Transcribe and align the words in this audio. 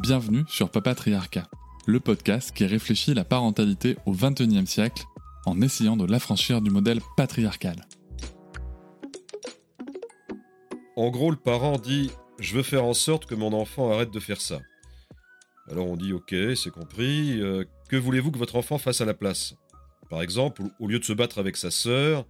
Bienvenue 0.00 0.44
sur 0.48 0.70
Papatriarcat 0.70 1.46
le 1.86 2.00
podcast 2.00 2.56
qui 2.56 2.64
réfléchit 2.64 3.12
la 3.12 3.22
parentalité 3.22 3.98
au 4.06 4.12
XXIe 4.12 4.66
siècle 4.66 5.04
en 5.44 5.60
essayant 5.60 5.94
de 5.94 6.06
l'affranchir 6.06 6.62
du 6.62 6.70
modèle 6.70 7.00
patriarcal. 7.18 7.86
En 10.96 11.10
gros, 11.10 11.30
le 11.30 11.36
parent 11.36 11.76
dit 11.76 12.10
Je 12.38 12.54
veux 12.54 12.62
faire 12.62 12.84
en 12.86 12.94
sorte 12.94 13.26
que 13.26 13.34
mon 13.34 13.52
enfant 13.52 13.92
arrête 13.92 14.10
de 14.10 14.20
faire 14.20 14.40
ça. 14.40 14.60
Alors 15.68 15.86
on 15.86 15.98
dit 15.98 16.14
Ok, 16.14 16.34
c'est 16.56 16.72
compris. 16.72 17.38
Euh, 17.38 17.64
que 17.90 17.96
voulez-vous 17.96 18.30
que 18.30 18.38
votre 18.38 18.56
enfant 18.56 18.78
fasse 18.78 19.02
à 19.02 19.04
la 19.04 19.12
place? 19.14 19.54
Par 20.08 20.22
exemple, 20.22 20.62
au 20.78 20.86
lieu 20.86 20.98
de 20.98 21.04
se 21.04 21.12
battre 21.12 21.38
avec 21.38 21.58
sa 21.58 21.70
sœur, 21.70 22.26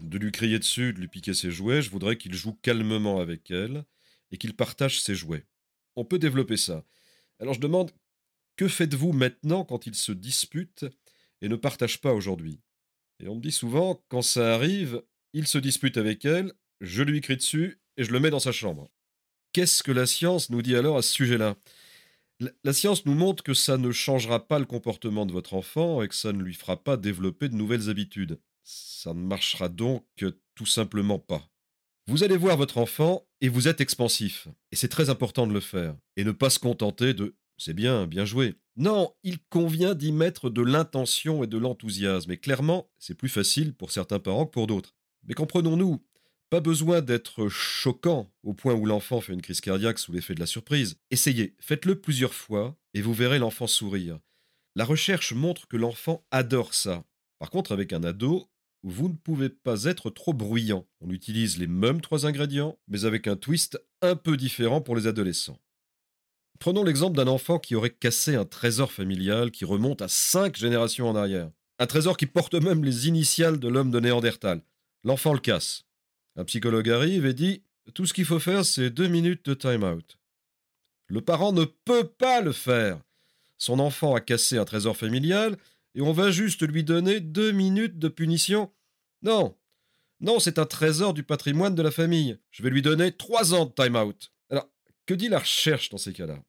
de 0.00 0.18
lui 0.18 0.32
crier 0.32 0.58
dessus, 0.58 0.92
de 0.92 0.98
lui 0.98 1.08
piquer 1.08 1.34
ses 1.34 1.52
jouets, 1.52 1.82
je 1.82 1.90
voudrais 1.90 2.16
qu'il 2.16 2.34
joue 2.34 2.54
calmement 2.62 3.20
avec 3.20 3.48
elle 3.52 3.84
et 4.32 4.38
qu'il 4.38 4.56
partage 4.56 5.00
ses 5.00 5.14
jouets. 5.14 5.46
On 5.96 6.04
peut 6.04 6.18
développer 6.18 6.56
ça. 6.56 6.84
Alors 7.38 7.54
je 7.54 7.60
demande 7.60 7.90
que 8.56 8.68
faites-vous 8.68 9.12
maintenant 9.12 9.64
quand 9.64 9.86
ils 9.86 9.94
se 9.94 10.12
disputent 10.12 10.86
et 11.40 11.48
ne 11.48 11.56
partagent 11.56 12.00
pas 12.00 12.12
aujourd'hui? 12.12 12.60
Et 13.20 13.28
on 13.28 13.36
me 13.36 13.40
dit 13.40 13.52
souvent, 13.52 14.02
quand 14.08 14.22
ça 14.22 14.54
arrive, 14.54 15.02
il 15.32 15.46
se 15.46 15.58
dispute 15.58 15.96
avec 15.96 16.24
elle, 16.24 16.52
je 16.80 17.02
lui 17.02 17.20
crie 17.20 17.36
dessus 17.36 17.80
et 17.96 18.04
je 18.04 18.12
le 18.12 18.20
mets 18.20 18.30
dans 18.30 18.40
sa 18.40 18.52
chambre. 18.52 18.90
Qu'est-ce 19.52 19.82
que 19.82 19.92
la 19.92 20.06
science 20.06 20.50
nous 20.50 20.62
dit 20.62 20.76
alors 20.76 20.96
à 20.96 21.02
ce 21.02 21.12
sujet-là? 21.12 21.56
La 22.64 22.72
science 22.72 23.04
nous 23.04 23.14
montre 23.14 23.42
que 23.42 23.52
ça 23.52 23.76
ne 23.76 23.92
changera 23.92 24.46
pas 24.46 24.58
le 24.58 24.64
comportement 24.64 25.26
de 25.26 25.32
votre 25.32 25.54
enfant 25.54 26.02
et 26.02 26.08
que 26.08 26.14
ça 26.14 26.32
ne 26.32 26.42
lui 26.42 26.54
fera 26.54 26.82
pas 26.82 26.96
développer 26.96 27.48
de 27.48 27.56
nouvelles 27.56 27.90
habitudes. 27.90 28.40
Ça 28.62 29.12
ne 29.12 29.20
marchera 29.20 29.68
donc 29.68 30.06
tout 30.54 30.66
simplement 30.66 31.18
pas. 31.18 31.50
Vous 32.06 32.24
allez 32.24 32.36
voir 32.36 32.56
votre 32.56 32.78
enfant 32.78 33.26
et 33.40 33.48
vous 33.48 33.68
êtes 33.68 33.80
expansif. 33.80 34.48
Et 34.72 34.76
c'est 34.76 34.88
très 34.88 35.10
important 35.10 35.46
de 35.46 35.52
le 35.52 35.60
faire. 35.60 35.96
Et 36.16 36.24
ne 36.24 36.32
pas 36.32 36.50
se 36.50 36.58
contenter 36.58 37.14
de 37.14 37.34
c'est 37.60 37.74
bien, 37.74 38.06
bien 38.06 38.24
joué. 38.24 38.54
Non, 38.76 39.12
il 39.22 39.38
convient 39.50 39.94
d'y 39.94 40.12
mettre 40.12 40.48
de 40.48 40.62
l'intention 40.62 41.44
et 41.44 41.46
de 41.46 41.58
l'enthousiasme, 41.58 42.32
et 42.32 42.38
clairement, 42.38 42.90
c'est 42.98 43.14
plus 43.14 43.28
facile 43.28 43.74
pour 43.74 43.92
certains 43.92 44.18
parents 44.18 44.46
que 44.46 44.52
pour 44.52 44.66
d'autres. 44.66 44.94
Mais 45.28 45.34
comprenons-nous, 45.34 46.02
pas 46.48 46.60
besoin 46.60 47.02
d'être 47.02 47.48
choquant 47.48 48.32
au 48.42 48.54
point 48.54 48.72
où 48.72 48.86
l'enfant 48.86 49.20
fait 49.20 49.34
une 49.34 49.42
crise 49.42 49.60
cardiaque 49.60 49.98
sous 49.98 50.12
l'effet 50.12 50.34
de 50.34 50.40
la 50.40 50.46
surprise. 50.46 50.96
Essayez, 51.10 51.54
faites-le 51.60 52.00
plusieurs 52.00 52.32
fois, 52.32 52.78
et 52.94 53.02
vous 53.02 53.12
verrez 53.12 53.38
l'enfant 53.38 53.66
sourire. 53.66 54.18
La 54.74 54.86
recherche 54.86 55.34
montre 55.34 55.68
que 55.68 55.76
l'enfant 55.76 56.24
adore 56.30 56.72
ça. 56.72 57.04
Par 57.38 57.50
contre, 57.50 57.72
avec 57.72 57.92
un 57.92 58.04
ado, 58.04 58.49
vous 58.82 59.08
ne 59.08 59.14
pouvez 59.14 59.50
pas 59.50 59.84
être 59.84 60.10
trop 60.10 60.32
bruyant. 60.32 60.86
On 61.00 61.10
utilise 61.10 61.58
les 61.58 61.66
mêmes 61.66 62.00
trois 62.00 62.26
ingrédients, 62.26 62.78
mais 62.88 63.04
avec 63.04 63.26
un 63.26 63.36
twist 63.36 63.80
un 64.00 64.16
peu 64.16 64.36
différent 64.36 64.80
pour 64.80 64.96
les 64.96 65.06
adolescents. 65.06 65.58
Prenons 66.58 66.84
l'exemple 66.84 67.16
d'un 67.16 67.26
enfant 67.26 67.58
qui 67.58 67.74
aurait 67.74 67.90
cassé 67.90 68.34
un 68.36 68.44
trésor 68.44 68.92
familial 68.92 69.50
qui 69.50 69.64
remonte 69.64 70.02
à 70.02 70.08
cinq 70.08 70.56
générations 70.56 71.08
en 71.08 71.16
arrière. 71.16 71.50
Un 71.78 71.86
trésor 71.86 72.16
qui 72.16 72.26
porte 72.26 72.54
même 72.54 72.84
les 72.84 73.08
initiales 73.08 73.58
de 73.58 73.68
l'homme 73.68 73.90
de 73.90 74.00
Néandertal. 74.00 74.62
L'enfant 75.02 75.32
le 75.32 75.40
casse. 75.40 75.84
Un 76.36 76.44
psychologue 76.44 76.90
arrive 76.90 77.24
et 77.24 77.32
dit 77.32 77.62
Tout 77.94 78.04
ce 78.04 78.12
qu'il 78.12 78.26
faut 78.26 78.38
faire, 78.38 78.64
c'est 78.66 78.90
deux 78.90 79.08
minutes 79.08 79.46
de 79.46 79.54
time-out. 79.54 80.18
Le 81.06 81.22
parent 81.22 81.52
ne 81.52 81.64
peut 81.64 82.04
pas 82.04 82.42
le 82.42 82.52
faire. 82.52 83.00
Son 83.56 83.78
enfant 83.78 84.14
a 84.14 84.20
cassé 84.20 84.58
un 84.58 84.64
trésor 84.64 84.96
familial 84.96 85.56
et 85.94 86.00
on 86.00 86.12
va 86.12 86.30
juste 86.30 86.66
lui 86.66 86.84
donner 86.84 87.20
deux 87.20 87.52
minutes 87.52 87.98
de 87.98 88.08
punition. 88.08 88.72
Non, 89.22 89.56
non, 90.20 90.38
c'est 90.38 90.58
un 90.58 90.66
trésor 90.66 91.14
du 91.14 91.22
patrimoine 91.22 91.74
de 91.74 91.82
la 91.82 91.90
famille. 91.90 92.38
Je 92.50 92.62
vais 92.62 92.70
lui 92.70 92.82
donner 92.82 93.12
trois 93.12 93.54
ans 93.54 93.64
de 93.64 93.72
time-out. 93.72 94.32
Alors, 94.50 94.68
que 95.06 95.14
dit 95.14 95.28
la 95.28 95.38
recherche 95.38 95.88
dans 95.88 95.98
ces 95.98 96.12
cas-là? 96.12 96.42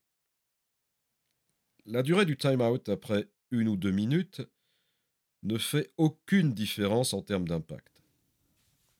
La 1.86 2.04
durée 2.04 2.26
du 2.26 2.38
time-out 2.38 2.90
après 2.90 3.30
une 3.50 3.70
ou 3.70 3.78
deux 3.78 3.92
minutes 3.92 4.42
ne 5.44 5.58
fait 5.58 5.92
aucune 5.98 6.54
différence 6.54 7.14
en 7.14 7.22
termes 7.22 7.48
d'impact. 7.48 8.04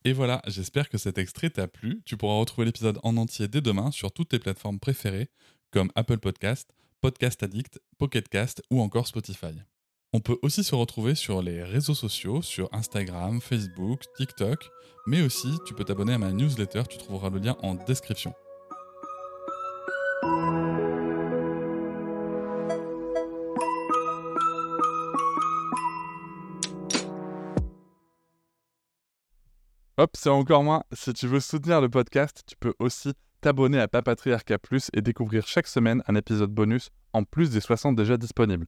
Et 0.04 0.14
voilà, 0.14 0.42
j'espère 0.48 0.90
que 0.90 0.98
cet 0.98 1.18
extrait 1.18 1.52
t'a 1.52 1.68
plu. 1.68 2.02
Tu 2.06 2.18
pourras 2.18 2.40
retrouver 2.40 2.66
l'épisode 2.66 3.00
en 3.04 3.18
entier 3.18 3.48
dès 3.48 3.62
demain 3.62 3.92
sur 3.92 4.12
toutes 4.12 4.30
tes 4.30 4.40
plateformes 4.40 4.80
préférées 4.80 5.30
comme 5.70 5.92
Apple 5.96 6.18
Podcast, 6.18 6.74
Podcast 7.02 7.44
Addict, 7.44 7.80
Pocket 7.98 8.28
Cast 8.28 8.64
ou 8.72 8.82
encore 8.82 9.06
Spotify. 9.06 9.54
On 10.14 10.20
peut 10.20 10.38
aussi 10.42 10.66
se 10.66 10.76
retrouver 10.76 11.16
sur 11.16 11.42
les 11.42 11.64
réseaux 11.64 11.94
sociaux, 11.94 12.42
sur 12.42 12.68
Instagram, 12.74 13.40
Facebook, 13.40 14.02
TikTok, 14.18 14.70
mais 15.08 15.22
aussi 15.22 15.58
tu 15.66 15.74
peux 15.74 15.86
t'abonner 15.86 16.12
à 16.14 16.18
ma 16.18 16.34
newsletter, 16.34 16.84
tu 16.90 16.98
trouveras 16.98 17.30
le 17.30 17.40
lien 17.40 17.56
en 17.64 17.76
description. 17.76 18.34
Hop, 29.98 30.12
c'est 30.18 30.30
encore 30.30 30.64
moins. 30.64 30.84
Si 30.92 31.14
tu 31.14 31.28
veux 31.28 31.40
soutenir 31.40 31.80
le 31.80 31.88
podcast, 31.88 32.44
tu 32.46 32.58
peux 32.58 32.74
aussi 32.80 33.14
t'abonner 33.40 33.80
à 33.80 33.88
Papatriarca 33.88 34.58
Plus 34.58 34.90
et 34.94 35.02
découvrir 35.02 35.48
chaque 35.48 35.68
semaine 35.68 36.04
un 36.08 36.16
épisode 36.16 36.52
bonus 36.52 36.90
en 37.14 37.24
plus 37.24 37.50
des 37.50 37.62
60 37.62 37.96
déjà 37.96 38.18
disponibles. 38.18 38.68